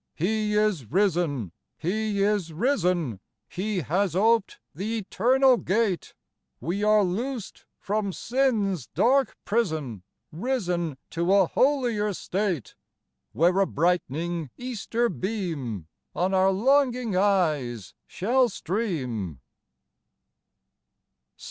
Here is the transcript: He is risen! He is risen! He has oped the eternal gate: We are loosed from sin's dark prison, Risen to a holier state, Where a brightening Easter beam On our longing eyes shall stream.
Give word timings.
He 0.15 0.55
is 0.55 0.87
risen! 0.91 1.51
He 1.77 2.23
is 2.23 2.51
risen! 2.53 3.19
He 3.47 3.81
has 3.81 4.15
oped 4.15 4.59
the 4.73 4.97
eternal 4.97 5.57
gate: 5.57 6.15
We 6.59 6.83
are 6.83 7.03
loosed 7.03 7.65
from 7.77 8.11
sin's 8.11 8.87
dark 8.87 9.37
prison, 9.45 10.01
Risen 10.31 10.97
to 11.11 11.31
a 11.31 11.45
holier 11.45 12.13
state, 12.15 12.73
Where 13.33 13.59
a 13.59 13.67
brightening 13.67 14.49
Easter 14.57 15.07
beam 15.07 15.87
On 16.15 16.33
our 16.33 16.49
longing 16.51 17.15
eyes 17.15 17.93
shall 18.07 18.49
stream. 18.49 19.39